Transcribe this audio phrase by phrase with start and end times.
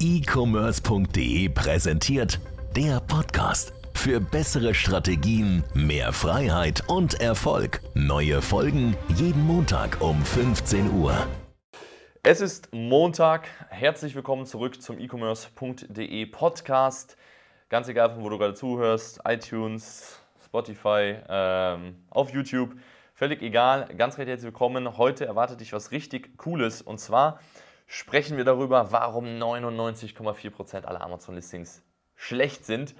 [0.00, 2.40] e-commerce.de präsentiert
[2.74, 3.74] der Podcast.
[3.92, 7.82] Für bessere Strategien, mehr Freiheit und Erfolg.
[7.92, 11.26] Neue Folgen jeden Montag um 15 Uhr.
[12.22, 13.48] Es ist Montag.
[13.68, 17.18] Herzlich willkommen zurück zum e-commerce.de Podcast.
[17.68, 22.74] Ganz egal, von wo du gerade zuhörst, iTunes, Spotify, ähm, auf YouTube,
[23.12, 23.86] völlig egal.
[23.98, 24.96] Ganz recht herzlich willkommen.
[24.96, 27.38] Heute erwartet dich was richtig Cooles und zwar
[27.92, 31.82] sprechen wir darüber, warum 99,4% aller Amazon-Listings
[32.14, 32.94] schlecht sind.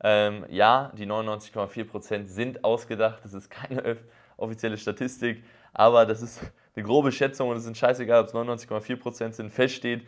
[0.00, 3.96] Ähm, ja, die 99,4% sind ausgedacht, das ist keine
[4.36, 6.40] offizielle Statistik, aber das ist
[6.76, 9.50] eine grobe Schätzung und es ist scheißegal, ob es 99,4% sind.
[9.50, 10.06] Feststeht,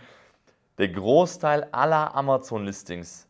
[0.79, 3.27] der Großteil aller Amazon-Listings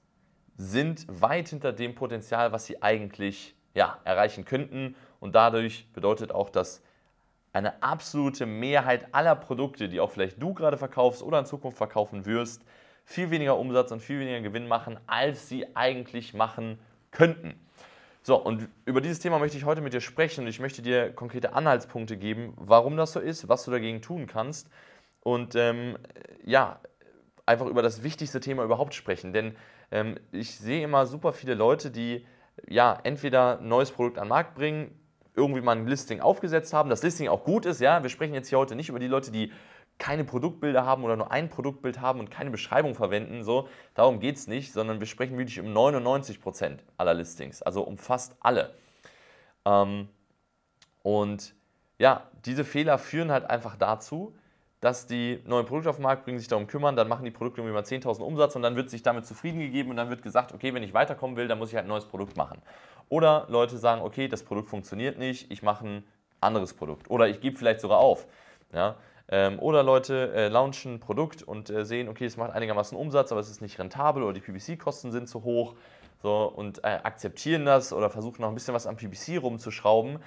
[0.59, 4.95] sind weit hinter dem Potenzial, was sie eigentlich ja, erreichen könnten.
[5.20, 6.82] Und dadurch bedeutet auch, dass
[7.52, 12.27] eine absolute Mehrheit aller Produkte, die auch vielleicht du gerade verkaufst oder in Zukunft verkaufen
[12.27, 12.62] wirst,
[13.05, 16.79] viel weniger Umsatz und viel weniger Gewinn machen, als sie eigentlich machen
[17.10, 17.55] könnten.
[18.23, 21.10] So, und über dieses Thema möchte ich heute mit dir sprechen und ich möchte dir
[21.13, 24.68] konkrete Anhaltspunkte geben, warum das so ist, was du dagegen tun kannst
[25.23, 25.96] und ähm,
[26.45, 26.80] ja,
[27.46, 29.33] einfach über das wichtigste Thema überhaupt sprechen.
[29.33, 29.57] Denn
[29.90, 32.27] ähm, ich sehe immer super viele Leute, die
[32.68, 34.90] ja entweder ein neues Produkt an den Markt bringen,
[35.38, 38.48] irgendwie mal ein Listing aufgesetzt haben, das Listing auch gut ist, ja, wir sprechen jetzt
[38.48, 39.52] hier heute nicht über die Leute, die
[39.98, 44.36] keine Produktbilder haben oder nur ein Produktbild haben und keine Beschreibung verwenden, so, darum geht
[44.36, 48.74] es nicht, sondern wir sprechen wirklich um 99% aller Listings, also um fast alle.
[49.64, 50.09] Ähm,
[51.02, 51.54] und
[51.98, 54.34] ja, diese Fehler führen halt einfach dazu,
[54.80, 57.60] dass die neue Produkte auf den Markt bringen, sich darum kümmern, dann machen die Produkte
[57.60, 60.52] irgendwie mal 10.000 Umsatz und dann wird sich damit zufrieden gegeben und dann wird gesagt,
[60.52, 62.62] okay, wenn ich weiterkommen will, dann muss ich halt ein neues Produkt machen.
[63.09, 66.04] Oder Leute sagen, okay, das Produkt funktioniert nicht, ich mache ein
[66.41, 67.10] anderes Produkt.
[67.10, 68.26] Oder ich gebe vielleicht sogar auf.
[68.72, 68.97] Ja?
[69.31, 73.31] Ähm, oder Leute äh, launchen ein Produkt und äh, sehen, okay, es macht einigermaßen Umsatz,
[73.32, 75.75] aber es ist nicht rentabel oder die PPC-Kosten sind zu hoch
[76.22, 80.19] so, und äh, akzeptieren das oder versuchen noch ein bisschen was am PPC rumzuschrauben.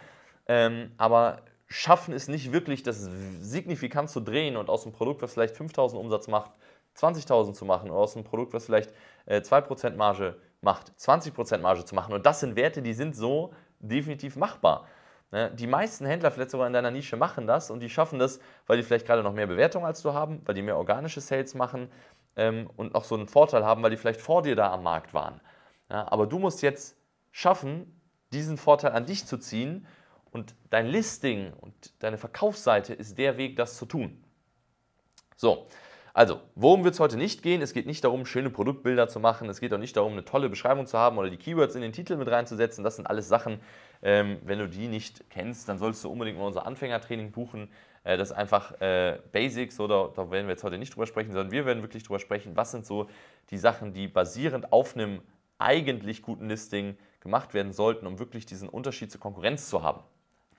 [0.48, 3.08] Ähm, aber schaffen es nicht wirklich, das
[3.42, 6.52] signifikant zu drehen und aus einem Produkt, was vielleicht 5000 Umsatz macht,
[6.98, 8.94] 20.000 zu machen oder aus einem Produkt, was vielleicht
[9.26, 12.14] äh, 2% Marge macht, 20% Marge zu machen.
[12.14, 14.88] Und das sind Werte, die sind so definitiv machbar.
[15.32, 15.52] Ne?
[15.52, 18.78] Die meisten Händler, vielleicht sogar in deiner Nische, machen das und die schaffen das, weil
[18.78, 21.92] die vielleicht gerade noch mehr Bewertung als du haben, weil die mehr organische Sales machen
[22.36, 25.14] ähm, und auch so einen Vorteil haben, weil die vielleicht vor dir da am Markt
[25.14, 25.42] waren.
[25.90, 26.96] Aber du musst jetzt
[27.32, 28.00] schaffen,
[28.32, 29.86] diesen Vorteil an dich zu ziehen
[30.32, 34.24] und dein Listing und deine Verkaufsseite ist der Weg, das zu tun.
[35.36, 35.68] So,
[36.14, 37.62] also, worum wird es heute nicht gehen?
[37.62, 39.48] Es geht nicht darum, schöne Produktbilder zu machen.
[39.50, 41.94] Es geht auch nicht darum, eine tolle Beschreibung zu haben oder die Keywords in den
[41.94, 42.84] Titel mit reinzusetzen.
[42.84, 43.62] Das sind alles Sachen,
[44.02, 47.70] ähm, wenn du die nicht kennst, dann solltest du unbedingt mal unser Anfängertraining buchen.
[48.04, 51.32] Äh, das ist einfach äh, Basics, oder da werden wir jetzt heute nicht drüber sprechen,
[51.32, 53.08] sondern wir werden wirklich drüber sprechen, was sind so
[53.50, 55.22] die Sachen, die basierend auf einem
[55.60, 60.02] eigentlich guten Listing gemacht werden sollten, um wirklich diesen Unterschied zur Konkurrenz zu haben.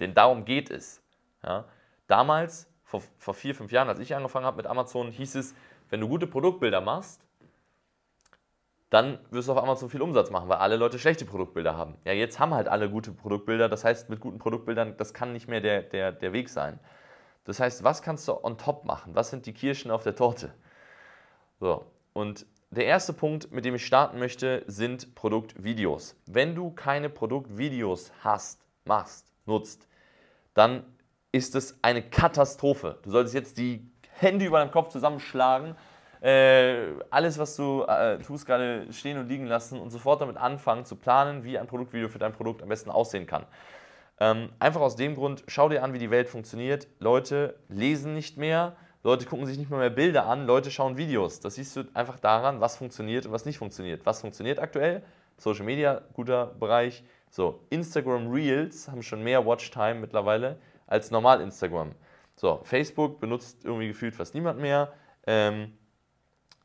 [0.01, 1.03] Denn darum geht es.
[1.43, 1.67] Ja?
[2.07, 5.55] Damals, vor, vor vier, fünf Jahren, als ich angefangen habe mit Amazon, hieß es,
[5.89, 7.23] wenn du gute Produktbilder machst,
[8.91, 11.97] dann wirst du auf Amazon viel Umsatz machen, weil alle Leute schlechte Produktbilder haben.
[12.05, 15.49] Ja, jetzt haben halt alle gute Produktbilder, das heißt, mit guten Produktbildern, das kann nicht
[15.49, 16.79] mehr der, der, der Weg sein.
[17.45, 19.15] Das heißt, was kannst du on top machen?
[19.15, 20.53] Was sind die Kirschen auf der Torte?
[21.61, 26.15] So, und der erste Punkt, mit dem ich starten möchte, sind Produktvideos.
[26.27, 29.89] Wenn du keine Produktvideos hast, machst, nutzt,
[30.53, 30.85] dann
[31.33, 32.99] ist es eine Katastrophe.
[33.03, 35.75] Du solltest jetzt die Hände über deinem Kopf zusammenschlagen,
[36.21, 40.85] äh, alles, was du äh, tust, gerade stehen und liegen lassen und sofort damit anfangen
[40.85, 43.45] zu planen, wie ein Produktvideo für dein Produkt am besten aussehen kann.
[44.21, 46.87] Ähm, einfach aus dem Grund, schau dir an, wie die Welt funktioniert.
[47.01, 51.41] Leute lesen nicht mehr, Leute gucken sich nicht mehr, mehr Bilder an, Leute schauen Videos.
[51.41, 54.07] Das siehst du einfach daran, was funktioniert und was nicht funktioniert.
[54.07, 55.03] Was funktioniert aktuell?
[55.39, 57.03] Social Media, guter Bereich.
[57.31, 60.59] So, Instagram Reels haben schon mehr Watchtime mittlerweile
[60.93, 61.93] als normal Instagram.
[62.37, 64.93] So, Facebook benutzt irgendwie gefühlt fast niemand mehr.
[65.27, 65.73] Ähm,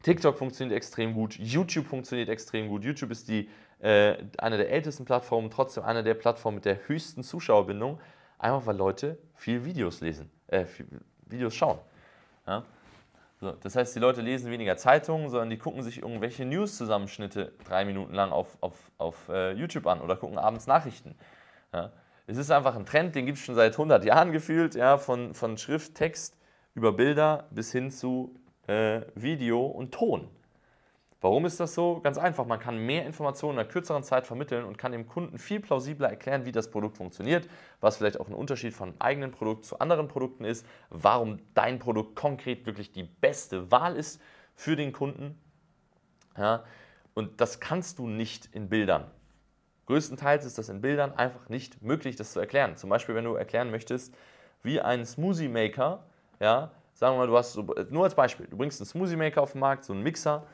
[0.04, 2.84] TikTok funktioniert extrem gut, YouTube funktioniert extrem gut.
[2.84, 7.24] YouTube ist die, äh, eine der ältesten Plattformen, trotzdem eine der Plattformen mit der höchsten
[7.24, 8.00] Zuschauerbindung,
[8.38, 10.88] einfach weil Leute viel Videos lesen, äh, viel
[11.26, 11.80] Videos schauen.
[12.46, 12.64] Ja?
[13.40, 17.86] So, das heißt, die Leute lesen weniger Zeitungen, sondern die gucken sich irgendwelche News-Zusammenschnitte drei
[17.86, 21.16] Minuten lang auf, auf, auf äh, YouTube an oder gucken abends Nachrichten.
[21.72, 21.92] Ja?
[22.30, 24.98] Es ist einfach ein Trend, den gibt es schon seit 100 Jahren gefühlt, ja?
[24.98, 26.38] von, von Schrift, Text
[26.76, 28.36] über Bilder bis hin zu
[28.68, 30.28] äh, Video und Ton.
[31.22, 32.02] Warum ist das so?
[32.02, 35.40] Ganz einfach, man kann mehr Informationen in einer kürzeren Zeit vermitteln und kann dem Kunden
[35.40, 37.48] viel plausibler erklären, wie das Produkt funktioniert,
[37.80, 41.80] was vielleicht auch ein Unterschied von einem eigenen Produkt zu anderen Produkten ist, warum dein
[41.80, 44.22] Produkt konkret wirklich die beste Wahl ist
[44.54, 45.40] für den Kunden.
[46.38, 46.66] Ja?
[47.14, 49.10] Und das kannst du nicht in Bildern.
[49.88, 52.76] Größtenteils ist das in Bildern einfach nicht möglich, das zu erklären.
[52.78, 54.14] Zum Beispiel, wenn du erklären möchtest,
[54.62, 56.04] wie ein Smoothie Maker,
[56.40, 59.42] ja, sagen wir mal, du hast so, nur als Beispiel, du bringst einen Smoothie Maker
[59.42, 60.46] auf den Markt, so einen Mixer,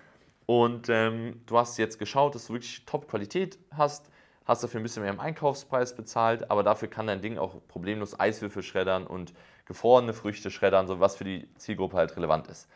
[0.46, 4.10] und ähm, du hast jetzt geschaut, dass du wirklich Top-Qualität hast,
[4.46, 8.20] hast dafür ein bisschen mehr im Einkaufspreis bezahlt, aber dafür kann dein Ding auch problemlos
[8.20, 9.34] Eiswürfel schreddern und
[9.66, 12.68] gefrorene Früchte schreddern, so was für die Zielgruppe halt relevant ist.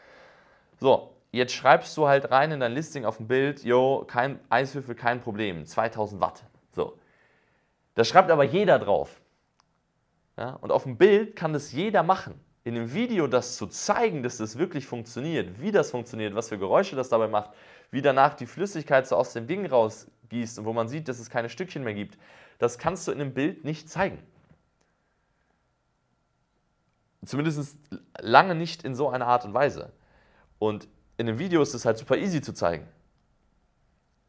[0.80, 4.96] So, jetzt schreibst du halt rein in dein Listing auf dem Bild, yo, kein Eiswürfel,
[4.96, 6.44] kein Problem, 2000 Watt.
[6.72, 6.98] So.
[7.96, 9.22] Das schreibt aber jeder drauf.
[10.38, 12.40] Ja, und auf dem Bild kann das jeder machen.
[12.64, 16.60] In dem Video das zu zeigen, dass das wirklich funktioniert, wie das funktioniert, was für
[16.60, 17.52] Geräusche das dabei macht,
[17.92, 21.30] wie danach die Flüssigkeit so aus dem Ding rausgießt und wo man sieht, dass es
[21.30, 22.18] keine Stückchen mehr gibt,
[22.60, 24.20] das kannst du in einem Bild nicht zeigen.
[27.26, 27.78] Zumindest
[28.20, 29.92] lange nicht in so einer Art und Weise.
[30.60, 32.88] Und in einem Video ist es halt super easy zu zeigen.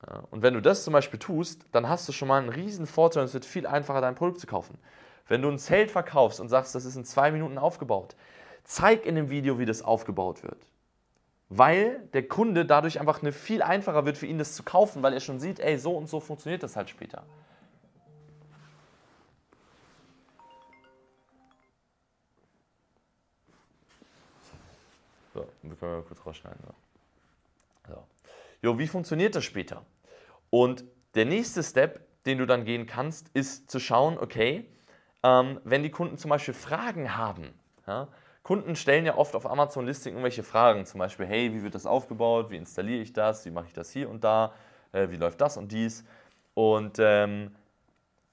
[0.06, 2.86] Ja, und wenn du das zum Beispiel tust, dann hast du schon mal einen riesen
[2.86, 4.78] Vorteil und es wird viel einfacher, dein Produkt zu kaufen.
[5.26, 8.16] Wenn du ein Zelt verkaufst und sagst, das ist in zwei Minuten aufgebaut,
[8.64, 10.66] zeig in dem Video, wie das aufgebaut wird.
[11.50, 15.12] Weil der Kunde dadurch einfach eine viel einfacher wird für ihn, das zu kaufen, weil
[15.12, 17.24] er schon sieht, ey, so und so funktioniert das halt später.
[25.68, 26.60] So, wir können mal kurz rausschneiden.
[26.64, 27.94] So.
[27.94, 28.06] So.
[28.62, 29.84] Jo, wie funktioniert das später?
[30.50, 30.84] Und
[31.14, 34.66] der nächste Step, den du dann gehen kannst, ist zu schauen, okay,
[35.22, 37.52] ähm, wenn die Kunden zum Beispiel Fragen haben.
[37.86, 38.08] Ja?
[38.42, 41.86] Kunden stellen ja oft auf Amazon Listing irgendwelche Fragen, zum Beispiel, hey, wie wird das
[41.86, 44.54] aufgebaut, wie installiere ich das, wie mache ich das hier und da,
[44.92, 46.04] äh, wie läuft das und dies.
[46.54, 47.54] Und ähm,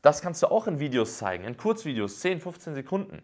[0.01, 3.23] das kannst du auch in Videos zeigen, in Kurzvideos, 10, 15 Sekunden.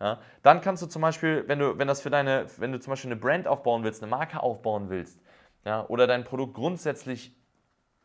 [0.00, 2.92] Ja, dann kannst du zum Beispiel, wenn du, wenn das für deine, wenn du zum
[2.92, 5.20] Beispiel eine Brand aufbauen willst, eine Marke aufbauen willst,
[5.64, 7.36] ja, oder dein Produkt grundsätzlich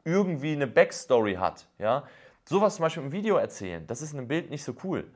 [0.03, 2.03] irgendwie eine Backstory hat, ja,
[2.43, 5.09] sowas zum Beispiel im Video erzählen, das ist in einem Bild nicht so cool.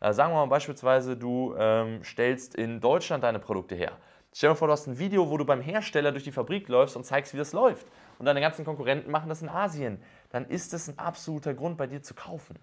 [0.00, 3.92] Äh, sagen wir mal beispielsweise, du ähm, stellst in Deutschland deine Produkte her.
[4.34, 6.94] Stell dir vor, du hast ein Video, wo du beim Hersteller durch die Fabrik läufst
[6.96, 7.86] und zeigst, wie das läuft.
[8.18, 10.00] Und deine ganzen Konkurrenten machen das in Asien.
[10.30, 12.56] Dann ist das ein absoluter Grund, bei dir zu kaufen.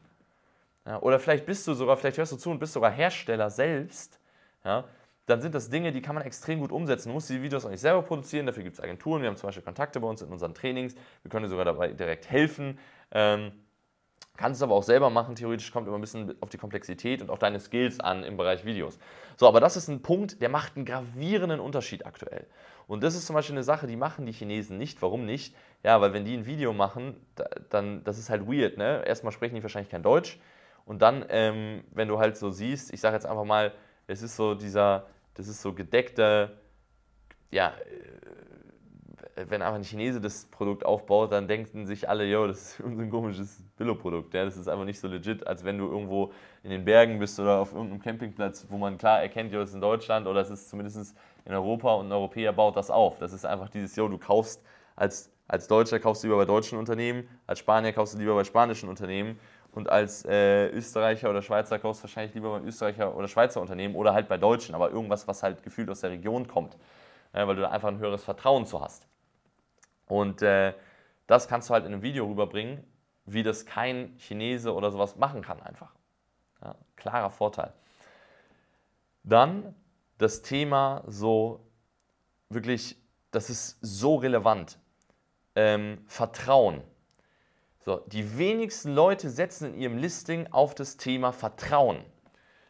[0.85, 4.19] Ja, oder vielleicht bist du sogar, vielleicht hörst du zu und bist sogar Hersteller selbst.
[4.63, 4.85] Ja,
[5.25, 7.09] dann sind das Dinge, die kann man extrem gut umsetzen.
[7.09, 9.21] Du musst die Videos auch nicht selber produzieren, dafür gibt es Agenturen.
[9.21, 10.93] Wir haben zum Beispiel Kontakte bei uns in unseren Trainings.
[11.23, 12.77] Wir können dir sogar dabei direkt helfen.
[13.11, 13.51] Ähm,
[14.37, 15.35] kannst es aber auch selber machen.
[15.35, 18.65] Theoretisch kommt immer ein bisschen auf die Komplexität und auf deine Skills an im Bereich
[18.65, 18.99] Videos.
[19.37, 22.45] So, aber das ist ein Punkt, der macht einen gravierenden Unterschied aktuell.
[22.85, 25.01] Und das ist zum Beispiel eine Sache, die machen die Chinesen nicht.
[25.01, 25.55] Warum nicht?
[25.81, 27.15] Ja, weil wenn die ein Video machen,
[27.71, 29.03] dann, das ist halt weird, ne?
[29.07, 30.39] Erstmal sprechen die wahrscheinlich kein Deutsch.
[30.85, 33.73] Und dann, ähm, wenn du halt so siehst, ich sage jetzt einfach mal,
[34.07, 36.51] es ist so dieser, das ist so gedeckter,
[37.51, 42.79] ja, äh, wenn einfach ein Chinese das Produkt aufbaut, dann denken sich alle, yo, das
[42.79, 44.33] ist ein komisches Billo-Produkt.
[44.33, 44.45] Ja?
[44.45, 46.31] Das ist einfach nicht so legit, als wenn du irgendwo
[46.63, 49.75] in den Bergen bist oder auf irgendeinem Campingplatz, wo man klar erkennt, yo, das ist
[49.75, 51.15] in Deutschland oder es ist zumindest
[51.45, 53.17] in Europa und ein Europäer baut das auf.
[53.19, 54.63] Das ist einfach dieses, yo, du kaufst
[54.95, 58.43] als, als Deutscher kaufst du lieber bei deutschen Unternehmen, als Spanier kaufst du lieber bei
[58.43, 59.37] spanischen Unternehmen
[59.75, 63.95] und als äh, Österreicher oder Schweizer kaufst du wahrscheinlich lieber bei Österreicher oder Schweizer Unternehmen
[63.95, 66.77] oder halt bei Deutschen, aber irgendwas, was halt gefühlt aus der Region kommt,
[67.33, 69.05] äh, weil du da einfach ein höheres Vertrauen zu hast.
[70.07, 70.73] Und äh,
[71.27, 72.83] das kannst du halt in einem Video rüberbringen,
[73.25, 75.93] wie das kein Chinese oder sowas machen kann einfach.
[76.63, 77.73] Ja, klarer Vorteil.
[79.23, 79.75] Dann
[80.17, 81.67] das Thema so
[82.49, 82.95] wirklich,
[83.31, 84.79] das ist so relevant.
[85.55, 86.81] Ähm, Vertrauen.
[87.85, 91.99] So, die wenigsten Leute setzen in ihrem Listing auf das Thema Vertrauen.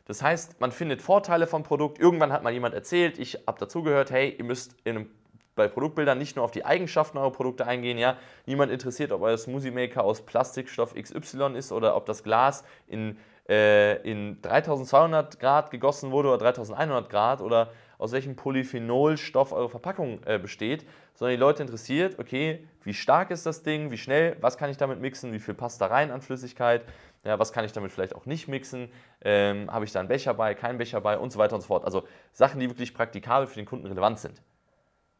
[0.03, 1.99] Das heißt, man findet Vorteile vom Produkt.
[1.99, 5.09] Irgendwann hat mal jemand erzählt, ich habe dazugehört, hey, ihr müsst einem,
[5.55, 7.97] bei Produktbildern nicht nur auf die Eigenschaften eurer Produkte eingehen.
[7.97, 8.17] Ja?
[8.45, 13.17] Niemand interessiert, ob euer Smoothie Maker aus Plastikstoff XY ist oder ob das Glas in,
[13.47, 17.71] äh, in 3200 Grad gegossen wurde oder 3100 Grad oder
[18.05, 23.45] aus welchem Polyphenolstoff eure Verpackung äh, besteht, sondern die Leute interessiert, okay, wie stark ist
[23.45, 26.21] das Ding, wie schnell, was kann ich damit mixen, wie viel passt da rein an
[26.21, 26.85] Flüssigkeit,
[27.23, 28.89] ja, was kann ich damit vielleicht auch nicht mixen,
[29.21, 31.67] ähm, habe ich da einen Becher bei, keinen Becher bei und so weiter und so
[31.67, 31.83] fort.
[31.83, 34.41] Also Sachen, die wirklich praktikabel für den Kunden relevant sind.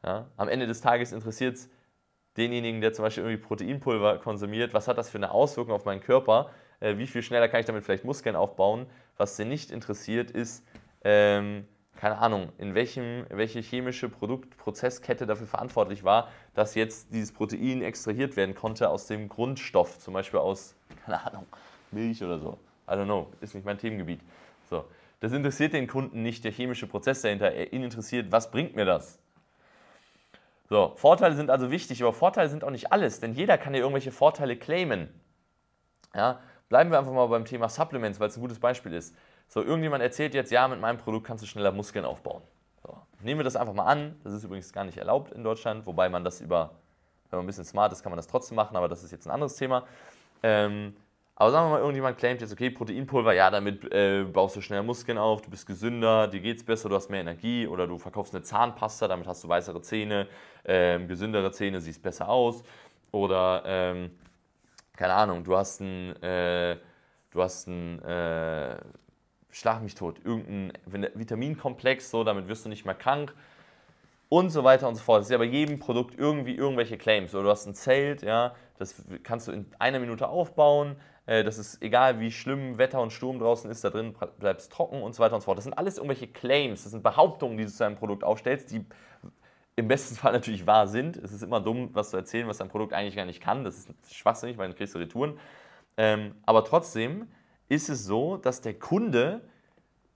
[0.04, 1.70] Ja, am Ende des Tages interessiert es
[2.38, 6.01] denjenigen, der zum Beispiel irgendwie Proteinpulver konsumiert, was hat das für eine Auswirkung auf meinen
[6.01, 8.86] Körper, äh, wie viel schneller kann ich damit vielleicht Muskeln aufbauen.
[9.18, 10.63] Was den nicht interessiert, ist,
[11.04, 17.82] ähm, keine Ahnung, in welchem, welche chemische Produktprozesskette dafür verantwortlich war, dass jetzt dieses Protein
[17.82, 20.75] extrahiert werden konnte aus dem Grundstoff, zum Beispiel aus,
[21.06, 21.46] keine Ahnung,
[21.92, 22.58] Milch oder so.
[22.88, 24.22] I don't know, ist nicht mein Themengebiet.
[24.70, 24.86] So.
[25.20, 27.74] Das interessiert den Kunden nicht, der chemische Prozess dahinter.
[27.74, 29.18] Ihn interessiert, was bringt mir das?
[30.70, 33.80] So, Vorteile sind also wichtig, aber Vorteile sind auch nicht alles, denn jeder kann ja
[33.80, 35.10] irgendwelche Vorteile claimen.
[36.14, 39.16] Ja, bleiben wir einfach mal beim Thema Supplements, weil es ein gutes Beispiel ist.
[39.48, 42.42] So, irgendjemand erzählt jetzt, ja, mit meinem Produkt kannst du schneller Muskeln aufbauen.
[42.84, 44.20] So, nehmen wir das einfach mal an.
[44.24, 46.72] Das ist übrigens gar nicht erlaubt in Deutschland, wobei man das über,
[47.30, 49.28] wenn man ein bisschen smart ist, kann man das trotzdem machen, aber das ist jetzt
[49.28, 49.86] ein anderes Thema.
[50.44, 50.96] Ähm,
[51.38, 54.84] aber sagen wir mal, irgendjemand claimt jetzt, okay, Proteinpulver, ja, damit äh, baust du schneller
[54.84, 58.34] Muskeln auf, du bist gesünder, dir geht's besser, du hast mehr Energie oder du verkaufst
[58.34, 60.28] eine Zahnpasta, damit hast du weißere Zähne,
[60.64, 62.64] ähm, gesündere Zähne, siehst besser aus.
[63.12, 64.12] Oder, ähm,
[64.96, 66.78] keine Ahnung, du hast ein, äh,
[67.32, 68.78] du hast ein, äh,
[69.56, 70.74] schlag mich tot, irgendein
[71.14, 73.34] Vitaminkomplex, so, damit wirst du nicht mehr krank
[74.28, 75.20] und so weiter und so fort.
[75.20, 77.34] Das ist ja bei jedem Produkt irgendwie irgendwelche Claims.
[77.34, 80.98] Oder du hast ein Zelt, ja, das kannst du in einer Minute aufbauen.
[81.26, 85.02] Äh, das ist egal, wie schlimm Wetter und Sturm draußen ist, da drin bleibst trocken
[85.02, 85.58] und so weiter und so fort.
[85.58, 88.86] Das sind alles irgendwelche Claims, das sind Behauptungen, die du zu deinem Produkt aufstellst, die
[89.78, 91.16] im besten Fall natürlich wahr sind.
[91.16, 93.64] Es ist immer dumm, was zu erzählen, was dein Produkt eigentlich gar nicht kann.
[93.64, 95.40] Das ist schwachsinnig, weil dann kriegst du Retouren.
[95.96, 97.28] Ähm, aber trotzdem
[97.69, 99.41] ist es so, dass der Kunde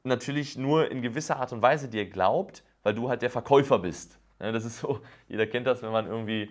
[0.04, 4.20] natürlich nur in gewisser Art und Weise dir glaubt, weil du halt der Verkäufer bist.
[4.40, 6.50] das ist so, jeder kennt das, wenn man irgendwie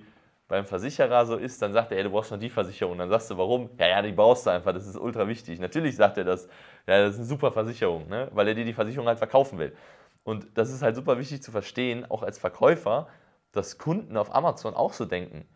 [0.49, 2.97] beim Versicherer so ist, dann sagt er, ey, du brauchst noch die Versicherung.
[2.97, 3.69] Dann sagst du, warum?
[3.79, 5.61] Ja, ja, die brauchst du einfach, das ist ultra wichtig.
[5.61, 6.49] Natürlich sagt er das,
[6.87, 8.31] ja, das ist eine super Versicherung, ne?
[8.33, 9.77] weil er dir die Versicherung halt verkaufen will.
[10.25, 13.09] Und das ist halt super wichtig zu verstehen, auch als Verkäufer,
[13.53, 15.47] dass Kunden auf Amazon auch so denken.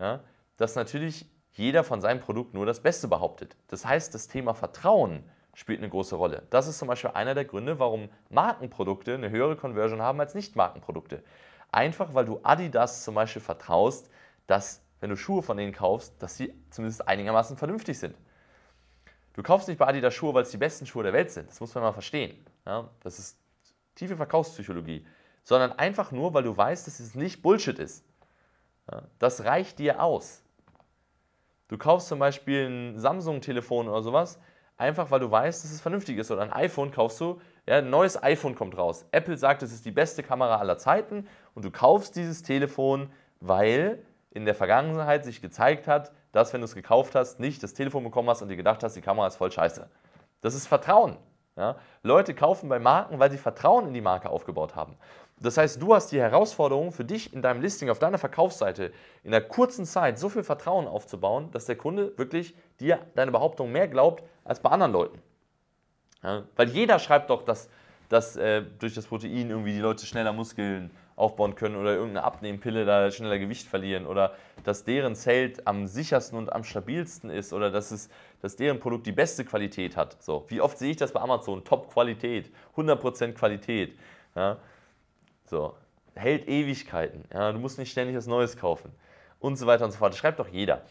[0.00, 0.20] Ja?
[0.56, 1.26] Dass natürlich
[1.58, 3.56] jeder von seinem Produkt nur das Beste behauptet.
[3.68, 5.22] Das heißt, das Thema Vertrauen
[5.54, 6.44] spielt eine große Rolle.
[6.50, 11.22] Das ist zum Beispiel einer der Gründe, warum Markenprodukte eine höhere Conversion haben als Nicht-Markenprodukte.
[11.72, 14.08] Einfach weil du Adidas zum Beispiel vertraust,
[14.46, 18.16] dass, wenn du Schuhe von denen kaufst, dass sie zumindest einigermaßen vernünftig sind.
[19.34, 21.50] Du kaufst nicht bei Adidas Schuhe, weil es die besten Schuhe der Welt sind.
[21.50, 22.44] Das muss man mal verstehen.
[22.64, 23.38] Ja, das ist
[23.94, 25.06] tiefe Verkaufspsychologie.
[25.44, 28.04] Sondern einfach nur, weil du weißt, dass es nicht Bullshit ist.
[28.90, 30.42] Ja, das reicht dir aus.
[31.68, 34.40] Du kaufst zum Beispiel ein Samsung-Telefon oder sowas,
[34.78, 36.30] einfach weil du weißt, dass es vernünftig ist.
[36.30, 39.04] Oder ein iPhone kaufst du, ja, ein neues iPhone kommt raus.
[39.12, 43.10] Apple sagt, es ist die beste Kamera aller Zeiten und du kaufst dieses Telefon,
[43.40, 47.74] weil in der Vergangenheit sich gezeigt hat, dass wenn du es gekauft hast, nicht das
[47.74, 49.88] Telefon bekommen hast und dir gedacht hast, die Kamera ist voll scheiße.
[50.40, 51.16] Das ist Vertrauen.
[51.58, 51.76] Ja?
[52.02, 54.96] Leute kaufen bei Marken, weil sie Vertrauen in die Marke aufgebaut haben.
[55.40, 59.34] Das heißt, du hast die Herausforderung für dich in deinem Listing auf deiner Verkaufsseite in
[59.34, 63.88] einer kurzen Zeit so viel Vertrauen aufzubauen, dass der Kunde wirklich dir deine Behauptung mehr
[63.88, 65.22] glaubt als bei anderen Leuten.
[66.22, 67.68] Ja, weil jeder schreibt doch, dass,
[68.08, 72.84] dass äh, durch das Protein irgendwie die Leute schneller Muskeln aufbauen können oder irgendeine Abnehmpille
[72.84, 74.34] da schneller Gewicht verlieren oder
[74.64, 78.08] dass deren Zelt am sichersten und am stabilsten ist oder dass, es,
[78.40, 80.22] dass deren Produkt die beste Qualität hat.
[80.22, 81.64] So, wie oft sehe ich das bei Amazon?
[81.64, 83.98] Top-Qualität, 100% Qualität.
[84.34, 84.58] Ja,
[85.44, 85.74] so,
[86.14, 87.24] hält Ewigkeiten.
[87.32, 88.92] Ja, du musst nicht ständig was Neues kaufen
[89.40, 90.12] und so weiter und so fort.
[90.12, 90.82] Das schreibt doch jeder.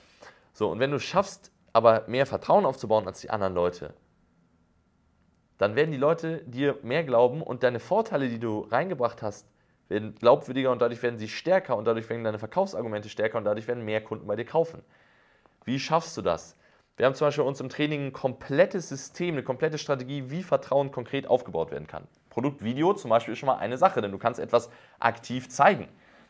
[0.53, 3.93] So, und wenn du schaffst, aber mehr Vertrauen aufzubauen als die anderen Leute,
[5.57, 9.47] dann werden die Leute dir mehr glauben und deine Vorteile, die du reingebracht hast,
[9.89, 13.67] werden glaubwürdiger und dadurch werden sie stärker und dadurch werden deine Verkaufsargumente stärker und dadurch
[13.67, 14.81] werden mehr Kunden bei dir kaufen.
[15.65, 16.55] Wie schaffst du das?
[16.97, 20.91] Wir haben zum Beispiel uns im Training ein komplettes System, eine komplette Strategie, wie Vertrauen
[20.91, 22.07] konkret aufgebaut werden kann.
[22.31, 25.87] Produktvideo zum Beispiel ist schon mal eine Sache, denn du kannst etwas aktiv zeigen.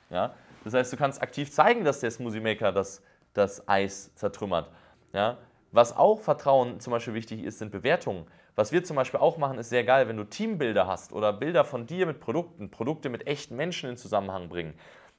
[0.09, 0.33] Ja?
[0.65, 3.01] Das heißt, du kannst aktiv zeigen, dass der Smoothie Maker das,
[3.33, 4.69] das Eis zertrümmert.
[5.13, 5.37] Ja?
[5.71, 8.25] Was auch Vertrauen zum Beispiel wichtig ist, sind Bewertungen.
[8.57, 11.63] Was wir zum Beispiel auch machen, ist sehr geil, wenn du Teambilder hast oder Bilder
[11.63, 14.73] von dir mit Produkten, Produkte mit echten Menschen in Zusammenhang bringen.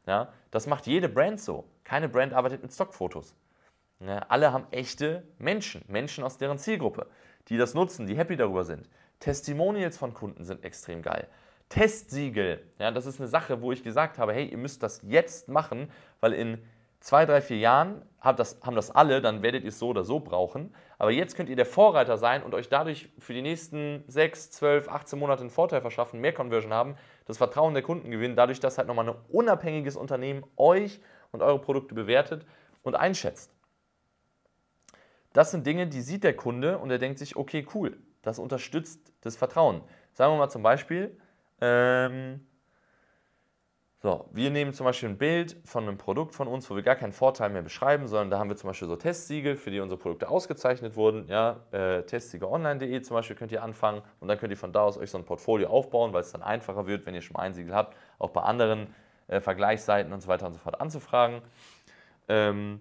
[0.07, 1.65] Ja, das macht jede Brand so.
[1.85, 3.37] Keine Brand arbeitet mit Stockfotos.
[4.01, 7.07] Ja, alle haben echte Menschen, Menschen aus deren Zielgruppe,
[7.47, 8.89] die das nutzen, die happy darüber sind.
[9.21, 11.29] Testimonials von Kunden sind extrem geil.
[11.69, 15.47] Testsiegel, ja, das ist eine Sache, wo ich gesagt habe, hey, ihr müsst das jetzt
[15.47, 16.59] machen, weil in
[17.01, 20.05] zwei, drei, vier Jahren habt das, haben das alle, dann werdet ihr es so oder
[20.05, 20.75] so brauchen.
[20.99, 24.89] Aber jetzt könnt ihr der Vorreiter sein und euch dadurch für die nächsten 6, 12,
[24.89, 28.79] 18 Monate einen Vorteil verschaffen, mehr Conversion haben, das Vertrauen der Kunden gewinnen, dadurch, dass
[28.79, 31.01] halt nochmal ein unabhängiges Unternehmen euch
[31.31, 32.45] und eure Produkte bewertet
[32.83, 33.53] und einschätzt.
[35.33, 39.13] Das sind Dinge, die sieht der Kunde und er denkt sich, okay, cool, das unterstützt
[39.21, 39.83] das Vertrauen.
[40.13, 41.17] Sagen wir mal zum Beispiel,
[41.61, 42.45] ähm,
[44.01, 46.95] so, wir nehmen zum Beispiel ein Bild von einem Produkt von uns, wo wir gar
[46.95, 49.99] keinen Vorteil mehr beschreiben, sondern da haben wir zum Beispiel so Testsiegel, für die unsere
[49.99, 51.27] Produkte ausgezeichnet wurden.
[51.27, 54.99] Ja, äh, testsiegelonline.de zum Beispiel könnt ihr anfangen und dann könnt ihr von da aus
[54.99, 57.55] euch so ein Portfolio aufbauen, weil es dann einfacher wird, wenn ihr schon mal ein
[57.55, 58.95] Siegel habt, auch bei anderen
[59.27, 61.43] äh, Vergleichsseiten und so weiter und so fort anzufragen.
[62.29, 62.81] Ähm,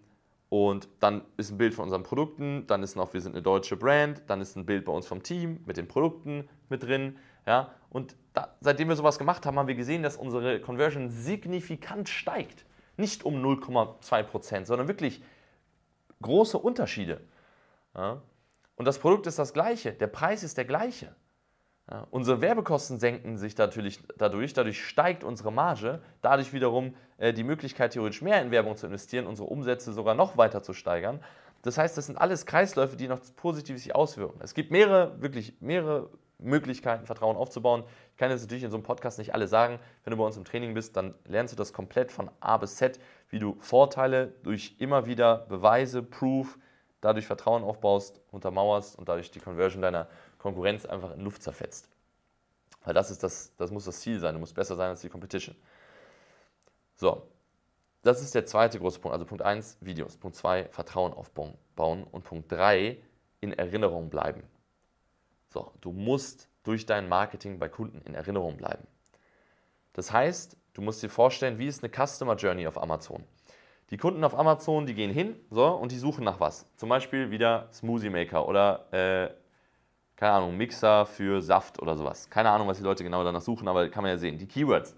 [0.49, 3.75] und dann ist ein Bild von unseren Produkten, dann ist noch, wir sind eine deutsche
[3.75, 7.17] Brand, dann ist ein Bild bei uns vom Team mit den Produkten mit drin.
[7.47, 12.07] Ja, und da, seitdem wir sowas gemacht haben, haben wir gesehen, dass unsere Conversion signifikant
[12.07, 12.65] steigt.
[12.95, 15.23] Nicht um 0,2 Prozent, sondern wirklich
[16.21, 17.21] große Unterschiede.
[17.95, 18.21] Ja?
[18.75, 21.15] Und das Produkt ist das gleiche, der Preis ist der gleiche.
[21.89, 27.45] Ja, unsere Werbekosten senken sich natürlich dadurch, dadurch steigt unsere Marge, dadurch wiederum äh, die
[27.45, 31.23] Möglichkeit, theoretisch mehr in Werbung zu investieren, unsere Umsätze sogar noch weiter zu steigern.
[31.61, 34.39] Das heißt, das sind alles Kreisläufe, die noch positiv sich auswirken.
[34.43, 37.83] Es gibt mehrere, wirklich mehrere Möglichkeiten, Vertrauen aufzubauen.
[38.11, 39.79] Ich kann jetzt natürlich in so einem Podcast nicht alle sagen.
[40.03, 42.75] Wenn du bei uns im Training bist, dann lernst du das komplett von A bis
[42.75, 46.57] Z, wie du Vorteile durch immer wieder Beweise, Proof,
[47.01, 51.89] dadurch Vertrauen aufbaust, untermauerst und dadurch die Conversion deiner Konkurrenz einfach in Luft zerfetzt.
[52.83, 54.33] Weil das, ist das, das muss das Ziel sein.
[54.33, 55.55] Du musst besser sein als die Competition.
[56.95, 57.27] So,
[58.03, 59.13] das ist der zweite große Punkt.
[59.13, 60.17] Also Punkt 1, Videos.
[60.17, 61.57] Punkt 2, Vertrauen aufbauen.
[61.75, 62.97] Und Punkt 3,
[63.41, 64.43] in Erinnerung bleiben.
[65.57, 68.85] So, du musst durch dein Marketing bei Kunden in Erinnerung bleiben.
[69.93, 73.23] Das heißt, du musst dir vorstellen, wie ist eine Customer Journey auf Amazon?
[73.89, 76.67] Die Kunden auf Amazon, die gehen hin so, und die suchen nach was.
[76.75, 79.33] Zum Beispiel wieder Smoothie Maker oder äh,
[80.15, 82.29] keine Ahnung, Mixer für Saft oder sowas.
[82.29, 84.37] Keine Ahnung, was die Leute genau danach suchen, aber kann man ja sehen.
[84.37, 84.95] Die Keywords.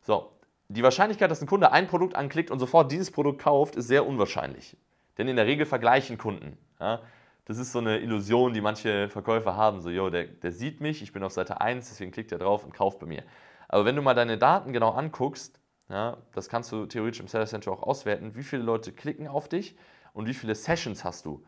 [0.00, 0.32] So,
[0.68, 4.06] die Wahrscheinlichkeit, dass ein Kunde ein Produkt anklickt und sofort dieses Produkt kauft, ist sehr
[4.06, 4.78] unwahrscheinlich.
[5.18, 6.56] Denn in der Regel vergleichen Kunden.
[6.80, 7.02] Ja?
[7.46, 9.80] Das ist so eine Illusion, die manche Verkäufer haben.
[9.80, 12.64] So, yo, der, der sieht mich, ich bin auf Seite 1, deswegen klickt er drauf
[12.64, 13.22] und kauft bei mir.
[13.68, 17.46] Aber wenn du mal deine Daten genau anguckst, ja, das kannst du theoretisch im Seller
[17.46, 19.76] Center auch auswerten, wie viele Leute klicken auf dich
[20.14, 21.44] und wie viele Sessions hast du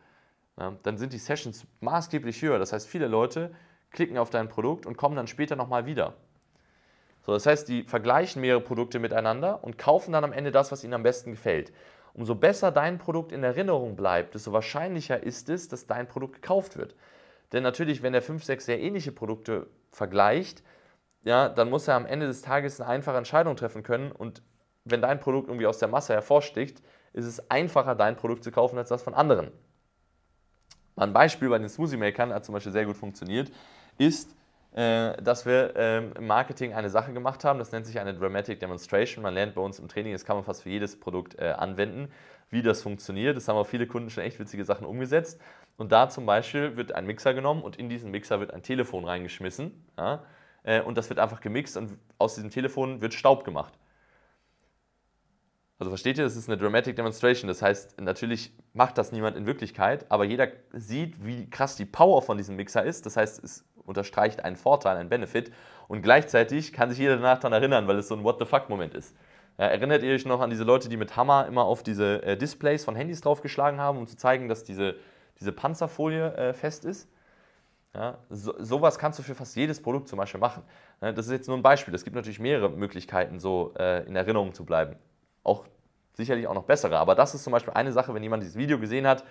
[0.59, 2.59] ja, dann sind die Sessions maßgeblich höher.
[2.59, 3.53] Das heißt, viele Leute
[3.91, 6.15] klicken auf dein Produkt und kommen dann später nochmal wieder.
[7.21, 10.83] So, das heißt, die vergleichen mehrere Produkte miteinander und kaufen dann am Ende das, was
[10.83, 11.71] ihnen am besten gefällt.
[12.17, 16.75] Umso besser dein Produkt in Erinnerung bleibt, desto wahrscheinlicher ist es, dass dein Produkt gekauft
[16.75, 16.95] wird.
[17.53, 20.63] Denn natürlich, wenn er fünf, sechs sehr ähnliche Produkte vergleicht,
[21.23, 24.11] ja, dann muss er am Ende des Tages eine einfache Entscheidung treffen können.
[24.11, 24.41] Und
[24.83, 26.81] wenn dein Produkt irgendwie aus der Masse hervorsticht,
[27.13, 29.51] ist es einfacher, dein Produkt zu kaufen als das von anderen.
[30.95, 33.51] Ein Beispiel bei den Smoothie Makern hat zum Beispiel sehr gut funktioniert,
[33.99, 34.35] ist,
[34.77, 39.23] dass wir ähm, im Marketing eine Sache gemacht haben, das nennt sich eine Dramatic Demonstration.
[39.23, 42.09] Man lernt bei uns im Training, das kann man fast für jedes Produkt äh, anwenden,
[42.51, 43.35] wie das funktioniert.
[43.35, 45.41] Das haben auch viele Kunden schon echt witzige Sachen umgesetzt.
[45.77, 49.05] Und da zum Beispiel wird ein Mixer genommen und in diesen Mixer wird ein Telefon
[49.05, 49.83] reingeschmissen.
[49.97, 50.23] Ja,
[50.61, 53.73] äh, und das wird einfach gemixt und aus diesem Telefon wird Staub gemacht.
[55.79, 57.47] Also versteht ihr, das ist eine Dramatic Demonstration.
[57.47, 62.23] Das heißt, natürlich macht das niemand in Wirklichkeit, aber jeder sieht, wie krass die Power
[62.23, 63.05] von diesem Mixer ist.
[63.05, 65.51] Das heißt, es unterstreicht einen Vorteil, einen Benefit.
[65.87, 68.95] Und gleichzeitig kann sich jeder danach daran erinnern, weil es so ein What the fuck-Moment
[68.95, 69.15] ist.
[69.59, 72.37] Ja, erinnert ihr euch noch an diese Leute, die mit Hammer immer auf diese äh,
[72.37, 74.95] Displays von Handys draufgeschlagen haben, um zu zeigen, dass diese,
[75.39, 77.07] diese Panzerfolie äh, fest ist?
[77.93, 80.63] Ja, so, sowas kannst du für fast jedes Produkt zum Beispiel machen.
[81.01, 81.93] Ja, das ist jetzt nur ein Beispiel.
[81.93, 84.97] Es gibt natürlich mehrere Möglichkeiten, so äh, in Erinnerung zu bleiben
[85.47, 85.65] auch
[86.13, 86.97] sicherlich auch noch bessere.
[86.97, 89.23] Aber das ist zum Beispiel eine Sache, wenn jemand dieses Video gesehen hat,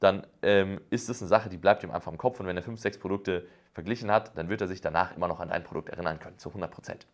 [0.00, 2.40] dann ähm, ist es eine Sache, die bleibt ihm einfach im Kopf.
[2.40, 5.38] Und wenn er fünf, sechs Produkte verglichen hat, dann wird er sich danach immer noch
[5.40, 7.06] an dein Produkt erinnern können, zu 100 Prozent.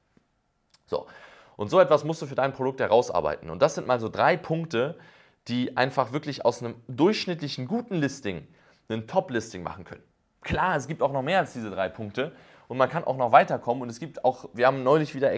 [0.86, 1.06] So,
[1.56, 3.50] und so etwas musst du für dein Produkt herausarbeiten.
[3.50, 4.96] Und das sind mal so drei Punkte,
[5.48, 8.46] die einfach wirklich aus einem durchschnittlichen guten Listing
[8.88, 10.02] ein Top-Listing machen können.
[10.42, 12.32] Klar, es gibt auch noch mehr als diese drei Punkte,
[12.68, 13.82] und man kann auch noch weiterkommen.
[13.82, 15.30] Und es gibt auch, wir haben neulich wieder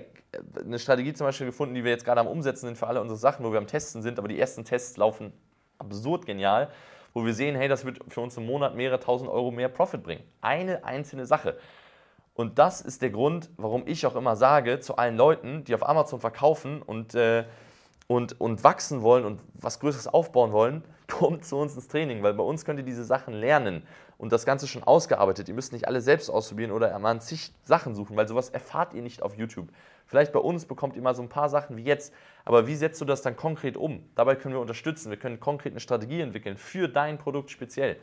[0.64, 3.18] eine Strategie zum Beispiel gefunden, die wir jetzt gerade am Umsetzen sind für alle unsere
[3.18, 5.32] Sachen, wo wir am Testen sind, aber die ersten Tests laufen
[5.78, 6.68] absurd genial,
[7.14, 10.02] wo wir sehen, hey, das wird für uns im Monat mehrere tausend Euro mehr Profit
[10.02, 10.22] bringen.
[10.40, 11.56] Eine einzelne Sache.
[12.34, 15.88] Und das ist der Grund, warum ich auch immer sage zu allen Leuten, die auf
[15.88, 17.44] Amazon verkaufen und, äh,
[18.06, 20.84] und, und wachsen wollen und was Größeres aufbauen wollen,
[21.20, 23.82] kommt zu uns ins Training, weil bei uns könnt ihr diese Sachen lernen
[24.16, 25.50] und das Ganze schon ausgearbeitet.
[25.50, 29.02] Ihr müsst nicht alle selbst ausprobieren oder mal zig Sachen suchen, weil sowas erfahrt ihr
[29.02, 29.68] nicht auf YouTube.
[30.06, 32.14] Vielleicht bei uns bekommt ihr mal so ein paar Sachen wie jetzt,
[32.46, 34.02] aber wie setzt du das dann konkret um?
[34.14, 35.10] Dabei können wir unterstützen.
[35.10, 37.98] Wir können konkret eine Strategie entwickeln für dein Produkt speziell.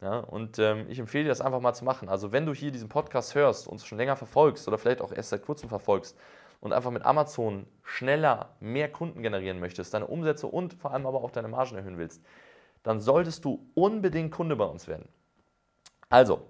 [0.00, 2.08] Ja, und ähm, ich empfehle dir das einfach mal zu machen.
[2.08, 5.30] Also wenn du hier diesen Podcast hörst, und schon länger verfolgst oder vielleicht auch erst
[5.30, 6.16] seit kurzem verfolgst
[6.60, 11.22] und einfach mit Amazon schneller mehr Kunden generieren möchtest, deine Umsätze und vor allem aber
[11.22, 12.22] auch deine Margen erhöhen willst,
[12.82, 15.08] dann solltest du unbedingt Kunde bei uns werden.
[16.08, 16.46] Also,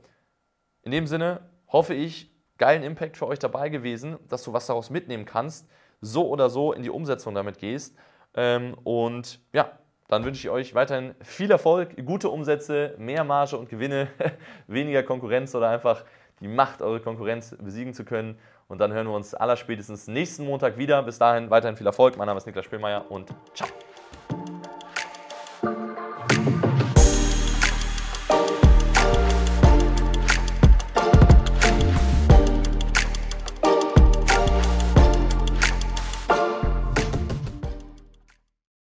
[0.82, 4.90] in dem Sinne hoffe ich, geilen Impact für euch dabei gewesen, dass du was daraus
[4.90, 5.68] mitnehmen kannst,
[6.00, 7.96] so oder so in die Umsetzung damit gehst.
[8.34, 13.68] Ähm, und ja, dann wünsche ich euch weiterhin viel Erfolg, gute Umsätze, mehr Marge und
[13.68, 14.08] Gewinne,
[14.66, 16.04] weniger Konkurrenz oder einfach
[16.40, 18.38] die Macht, eure Konkurrenz besiegen zu können.
[18.68, 21.02] Und dann hören wir uns allerspätestens nächsten Montag wieder.
[21.02, 22.16] Bis dahin weiterhin viel Erfolg.
[22.16, 23.68] Mein Name ist Niklas Spielmeier und ciao.